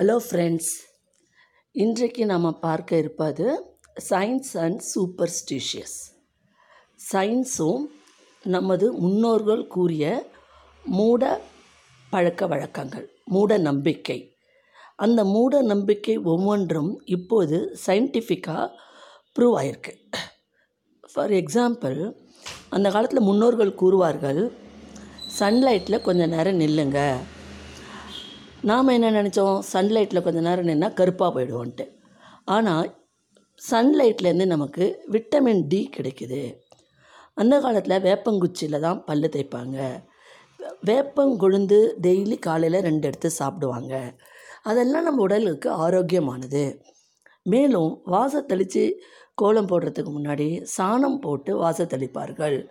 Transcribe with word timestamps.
Hello 0.00 0.20
friends 0.30 0.68
இன்றைக்கு 1.72 2.26
நாம் 2.26 2.58
பார்க்க 2.58 2.96
இருப்பது 2.96 3.76
சயின்ஸ் 4.10 4.58
அண்ட் 4.58 4.82
சூப்பர்ஸ்டிஷியஸ் 4.94 5.96
சயின்ஸும் 7.12 7.84
நமது 8.42 8.92
முன்னோர்கள் 8.92 9.66
கூறிய 9.66 10.30
மூட 10.84 11.40
பழக்க 12.10 12.46
வழக்கங்கள் 12.46 13.10
மூட 13.24 13.56
நம்பிக்கை. 13.56 14.36
அந்த 14.96 15.24
மூட 15.24 15.62
நம்பிக்கை 15.62 16.18
ஒவ்வொன்றும் 16.18 17.02
இப்போது 17.04 17.76
சயின்டிஃபிக்காக 17.86 18.70
ப்ரூவ் 19.38 19.56
ஆயிருக்கு. 19.60 19.94
ஃபார் 21.12 21.30
எக்ஸாம்பிள் 21.30 22.14
அந்த 22.68 22.90
காலத்தில் 22.90 23.20
முன்னோர்கள் 23.20 23.78
கூறுவார்கள் 23.80 24.52
சன்லைட்டில் 25.40 26.00
கொஞ்சம் 26.00 26.28
நேரம் 26.28 26.60
நில்லுங்கள் 26.60 27.36
நாம் 28.62 28.86
என்ன 28.86 29.10
நினச்சோம்? 29.10 29.58
சன்லைட்டில் 29.72 30.22
கொஞ்ச 30.22 30.40
நேரம் 30.40 30.66
நின்னால் 30.66 30.94
கருப்பாக 30.94 31.30
போயிடுவோன்ட்டு. 31.34 31.88
ஆனால் 32.44 32.96
சன்லைட்லேருந்து 33.70 34.46
நமக்கு 34.46 35.04
விட்டமின் 35.10 35.66
டி 35.68 35.90
கிடைக்குது. 35.96 36.56
அந்த 37.34 37.60
காலத்தில் 37.60 38.02
வேப்பங்குச்சியில் 38.02 38.80
தான் 38.80 39.04
பல்லு 39.04 39.28
தேய்ப்பாங்க. 39.28 40.06
வேப்பங்கொழுந்து 40.86 41.92
டெய்லி 42.02 42.38
காலையில் 42.38 42.80
ரெண்டு 42.80 43.06
எடுத்து 43.06 43.30
சாப்பிடுவாங்க. 43.30 44.14
அதெல்லாம் 44.62 45.02
நம்ம 45.02 45.20
உடலுக்கு 45.20 45.70
ஆரோக்கியமானது. 45.70 46.80
மேலும் 47.42 48.02
வாசத்தளித்து 48.06 48.92
கோலம் 49.34 49.68
போடுறதுக்கு 49.68 50.12
முன்னாடி 50.18 50.66
சாணம் 50.78 51.20
போட்டு 51.20 51.62
வாசத்தளிப்பார்கள். 51.62 52.68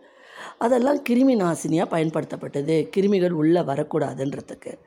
அதெல்லாம் 0.57 1.03
கிருமி 1.09 1.35
நாசினியாக 1.43 1.91
பயன்படுத்தப்பட்டது. 1.93 2.89
கிருமிகள் 2.95 3.29
உள்ளே 3.29 3.61
வரக்கூடாதுன்றதுக்கு. 3.61 4.77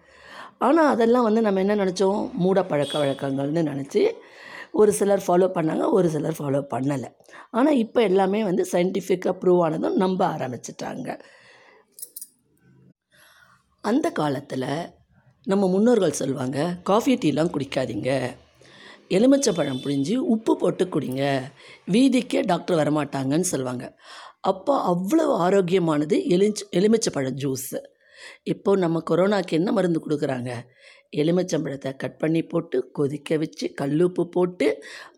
ஆனால் 0.61 0.91
அதெல்லாம் 0.95 1.27
வந்து 1.29 1.41
நம்ம 1.47 1.61
என்ன 1.65 1.75
நினச்சோம்? 1.85 2.21
மூட 2.43 2.59
பழக்க 2.71 2.95
வழக்கங்கள்னு 3.03 3.63
நினச்சி 3.71 4.03
ஒரு 4.81 4.91
சிலர் 4.99 5.23
ஃபாலோ 5.27 5.47
பண்ணாங்க 5.57 5.85
ஒரு 5.97 6.09
சிலர் 6.15 6.37
ஃபாலோ 6.39 6.61
பண்ணலை. 6.73 7.09
ஆனால் 7.59 7.79
இப்போ 7.85 8.01
எல்லாமே 8.09 8.41
வந்து 8.49 8.65
சயின்டிஃபிக்காக 8.73 9.35
ப்ரூவ் 9.43 9.63
ஆனதும் 9.67 9.97
நம்ப 10.05 10.21
ஆரம்பிச்சிட்டாங்க. 10.35 11.09
அந்த 13.85 14.07
காலத்தில் 14.21 14.69
நம்ம 15.47 15.67
முன்னோர்கள் 15.75 16.19
சொல்லுவாங்க 16.21 16.59
காஃபி 16.91 17.13
டீலாம் 17.23 17.53
குடிக்காதீங்க. 17.55 18.11
எலுமிச்சப்பழம் 19.17 19.81
புழிஞ்சு 19.85 20.17
உப்பு 20.35 20.53
போட்டு 20.57 20.85
குடிங்க. 20.95 21.23
வீதிக்கே 21.95 22.41
டாக்டர் 22.51 22.81
வரமாட்டாங்கன்னு 22.81 23.49
சொல்லுவாங்க 23.53 23.87
அப்போ 24.51 24.75
அவ்வளோ 24.93 25.25
ஆரோக்கியமானது 25.47 26.17
எலுமிச்ச 26.35 26.63
எலுமிச்சப்பழம் 26.79 27.41
ஜூஸு 27.43 27.81
இப்போ 28.43 28.77
நம்ம 28.77 29.03
கொரோனாக்கு 29.11 29.53
என்ன 29.53 29.73
மருந்து 29.73 30.01
கொடுக்குறாங்க? 30.07 30.53
எலுமிச்சம்பழத்தை 31.17 31.91
கட் 31.97 32.19
பண்ணி 32.19 32.43
போட்டு 32.43 32.91
கொதிக்க 32.91 33.37
வச்சு 33.37 33.67
கல்லுப்பு 33.81 34.25
போட்டு 34.25 34.67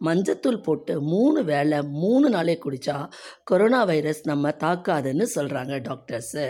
மஞ்சத்தூள் 0.05 0.63
போட்டு 0.63 1.01
மூணு 1.03 1.45
வேளை 1.45 1.83
மூணு 1.83 2.29
நாளே 2.29 2.59
குடித்தா 2.65 2.97
கொரோனா 3.45 3.85
வைரஸ் 3.85 4.23
நம்ம 4.25 4.55
தாக்காதுன்னு 4.65 5.27
சொல்கிறாங்க 5.35 5.75
டாக்டர்ஸு. 5.89 6.47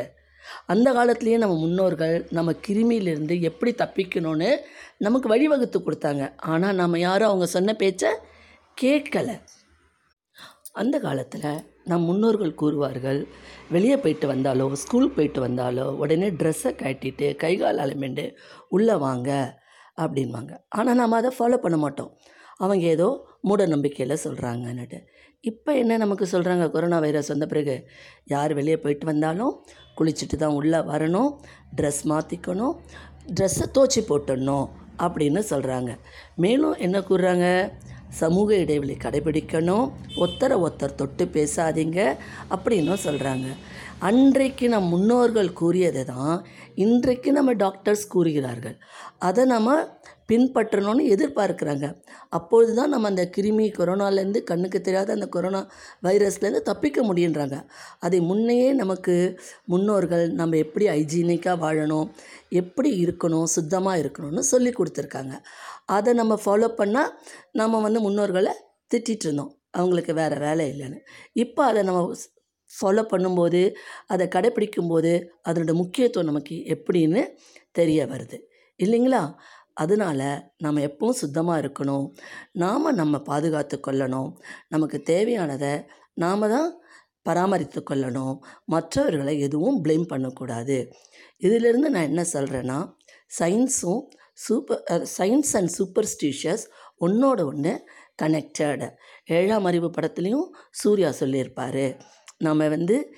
அந்த 0.66 0.88
காலத்துலேயே 0.92 1.38
நம்ம 1.38 1.56
முன்னோர்கள் 1.58 2.26
நம்ம 2.30 2.52
கிருமியிலிருந்து 2.68 3.34
எப்படி 3.40 3.72
தப்பிக்கணும்னு 3.72 4.50
நமக்கு 4.98 5.28
வழிவகுத்து 5.34 5.78
கொடுத்தாங்க. 5.78 6.24
ஆனால் 6.36 6.74
நம்ம 6.74 6.98
யாரும் 6.98 7.28
அவங்க 7.28 7.46
சொன்ன 7.46 7.74
பேச்சை 7.74 8.10
கேட்கலை. 8.80 9.36
அந்த 10.72 10.96
காலத்தில் 10.98 11.50
நம் 11.86 12.04
முன்னோர்கள் 12.08 12.58
கூறுவார்கள் 12.60 13.20
வெளியே 13.74 13.96
போயிட்டு 13.96 14.26
வந்தாலோ 14.32 14.64
ஸ்கூல் 14.82 15.14
போயிட்டு 15.16 15.40
வந்தாலோ 15.46 15.86
உடனே 16.02 16.28
ட்ரெஸ்ஸை 16.40 16.72
கட்டிட்டு 16.82 17.28
கை 17.42 17.52
கால் 17.56 17.82
அலமெண்டு 17.84 18.24
உள்ளே 18.76 18.96
வாங்க 19.06 19.30
அப்படின்வாங்க 20.02 20.52
ஆனால் 20.78 20.98
நாம் 21.00 21.18
அதை 21.20 21.30
ஃபாலோ 21.38 21.58
பண்ண 21.64 21.76
மாட்டோம். 21.76 22.12
அவங்க 22.58 22.84
ஏதோ 22.96 23.08
மூட 23.48 23.62
நம்பிக்கையில் 23.66 24.22
சொல்கிறாங்கன்னுட்டு 24.24 24.98
இப்போ 25.44 25.70
என்ன 25.82 25.96
நமக்கு 25.96 26.24
சொல்கிறாங்க 26.32 26.64
கொரோனா 26.70 26.98
வைரஸ் 26.98 27.30
வந்த 27.32 27.46
பிறகு? 27.52 27.74
யார் 28.32 28.52
வெளியே 28.58 28.76
போயிட்டு 28.82 29.06
வந்தாலும் 29.06 29.52
குளிச்சுட்டு 29.98 30.36
தான் 30.36 30.56
உள்ளே 30.58 30.80
வரணும் 30.90 31.30
ட்ரெஸ் 31.78 32.02
மாற்றிக்கணும் 32.12 32.74
ட்ரெஸ்ஸை 33.38 33.66
தோச்சி 33.78 34.02
போட்டுடணும் 34.10 34.68
அப்படின்னு 35.04 35.40
சொல்கிறாங்க 35.50 35.90
மேலும் 36.44 36.76
என்ன 36.86 37.00
கூறுறாங்க? 37.10 37.46
சமூக 38.20 38.48
இடைவெளி 38.64 38.96
கடைபிடிக்கணும். 39.04 39.86
ஒத்தரை 40.24 40.56
ஒத்தர் 40.66 40.98
தொட்டு 41.00 41.24
பேசாதீங்க 41.36 42.00
அப்படின்னும் 42.54 43.04
சொல்கிறாங்க 43.06 43.48
அன்றைக்கு 44.08 44.66
நம் 44.68 44.88
முன்னோர்கள் 44.94 45.50
கூறியதை 45.60 46.02
தான் 46.04 46.36
இன்றைக்கு 46.84 47.30
நம்ம 47.32 47.50
டாக்டர்ஸ் 47.64 48.04
கூறுகிறார்கள். 48.14 48.76
அதை 49.28 49.42
நம்ம 49.44 49.76
பின்பற்றணும்னு 50.28 51.04
எதிர்பார்க்குறாங்க. 51.14 51.86
அப்பொழுது 52.28 52.72
தான் 52.74 52.92
நம்ம 52.94 53.08
அந்த 53.08 53.24
கிருமி 53.36 53.66
கொரோனாலேருந்து 53.78 54.42
கண்ணுக்கு 54.50 54.80
தெரியாத 54.80 55.12
அந்த 55.12 55.26
கொரோனா 55.28 55.60
வைரஸ்லேருந்து 56.02 56.62
தப்பிக்க 56.70 57.02
முடியுன்றாங்க. 57.02 57.56
அதை 57.98 58.20
முன்னையே 58.20 58.68
நமக்கு 58.72 59.14
முன்னோர்கள் 59.64 60.24
நம்ம 60.40 60.56
எப்படி 60.56 60.86
ஹைஜீனிக்காக 60.88 61.56
வாழணும் 61.64 62.10
எப்படி 62.48 63.04
இருக்கணும் 63.04 63.48
சுத்தமாக 63.56 64.02
இருக்கணும்னு 64.02 64.44
சொல்லி 64.52 64.72
கொடுத்துருக்காங்க. 64.78 65.34
அதை 65.84 66.12
நம்ம 66.12 66.40
ஃபாலோ 66.44 66.70
பண்ணால் 66.82 67.10
நம்ம 67.52 67.80
வந்து 67.80 68.00
முன்னோர்களை 68.00 68.54
திட்டிகிட்டு 68.94 69.26
இருந்தோம். 69.28 69.52
அவங்களுக்கு 69.70 70.14
வேறு 70.14 70.38
வேலை 70.38 70.64
இல்லைன்னு. 70.72 70.98
இப்போ 71.32 71.64
அதை 71.64 71.82
நம்ம 71.82 72.00
ஃபாலோ 72.70 73.02
பண்ணும்போது 73.12 73.60
அதை 74.06 74.26
கடைப்பிடிக்கும்போது 74.26 75.12
அதனோட 75.48 75.72
முக்கியத்துவம் 75.74 76.28
நமக்கு 76.30 76.54
எப்படின்னு 76.74 77.22
தெரிய 77.78 78.06
வருது. 78.06 78.38
இல்லைங்களா? 78.80 79.20
அதனால் 79.74 80.52
நம்ம 80.58 80.80
எப்பவும் 80.80 81.20
சுத்தமாக 81.22 81.60
இருக்கணும். 81.60 82.06
நாம் 82.52 82.94
நம்ம 82.94 83.18
பாதுகாத்து 83.22 83.80
கொள்ளணும். 83.86 84.30
நமக்கு 84.68 85.02
தேவையானதை 85.06 85.84
நாம் 86.14 86.48
தான் 86.48 86.80
பராமரித்து 87.22 87.82
கொள்ளணும். 87.90 88.38
மற்றவர்களை 88.64 89.40
எதுவும் 89.40 89.84
ப்ளேம் 89.84 90.06
பண்ணக்கூடாது. 90.06 90.92
இதிலிருந்து 91.36 91.90
நான் 91.90 92.02
என்ன 92.02 92.24
சொல்கிறேன்னா 92.32 92.78
சயின்ஸும் 93.38 94.02
சூப்பர் 94.32 94.82
சயின்ஸ் 95.18 95.52
அண்ட் 95.52 95.72
சூப்பர்ஸ்டிஷியஸ் 95.78 96.64
ஒன்றோட 97.00 97.44
ஒன்று 97.44 97.88
கனெக்டட் 98.22 98.90
ஏழாம் 99.24 99.64
அறிவு 99.64 99.88
படத்துலேயும் 99.88 100.48
சூர்யா 100.70 101.10
சொல்லியிருப்பார். 101.10 101.96
நம்ம 102.38 102.68
வந்து 102.68 103.14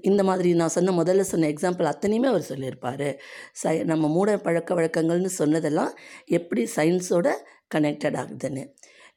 இந்த 0.00 0.24
மாதிரி 0.24 0.54
நான் 0.54 0.74
சொன்ன 0.76 1.02
முதல்ல 1.02 1.20
சொன்ன 1.20 1.48
எக்ஸாம்பிள் 1.48 1.90
அத்தனையுமே 1.92 2.28
அவர் 2.32 2.42
சொல்லியிருப்பார். 2.42 3.18
சை 3.52 3.82
நம்ம 3.82 4.08
மூட 4.08 4.38
பழக்க 4.38 4.74
வழக்கங்கள்னு 4.74 5.32
சொன்னதெல்லாம் 5.40 5.92
எப்படி 6.26 6.64
சயின்ஸோட 6.76 7.28
கனெக்டட் 7.74 8.18
ஆகுதுன்னு. 8.22 8.64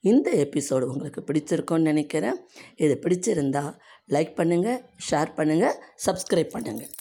இந்த 0.01 0.31
எபிசோடு 0.31 0.81
உங்களுக்கு 0.81 1.23
பிடிச்சிருக்கோன்னு 1.31 1.89
நினைக்கிறேன். 1.91 2.37
இது 2.75 2.99
பிடிச்சிருந்தா 3.01 3.65
லைக் 4.09 4.33
பண்ணுங்கள் 4.41 4.81
ஷேர் 5.11 5.31
பண்ணுங்கள் 5.37 5.75
சப்ஸ்கிரைப் 6.05 6.55
பண்ணுங்கள் 6.57 6.93